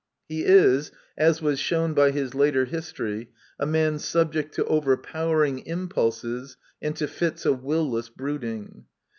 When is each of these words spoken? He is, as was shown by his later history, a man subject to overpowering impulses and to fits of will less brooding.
He 0.27 0.43
is, 0.45 0.91
as 1.15 1.43
was 1.43 1.59
shown 1.59 1.93
by 1.93 2.09
his 2.09 2.33
later 2.33 2.65
history, 2.65 3.29
a 3.59 3.67
man 3.67 3.99
subject 3.99 4.55
to 4.55 4.65
overpowering 4.65 5.59
impulses 5.67 6.57
and 6.81 6.95
to 6.95 7.07
fits 7.07 7.45
of 7.45 7.61
will 7.63 7.87
less 7.91 8.09
brooding. 8.09 8.85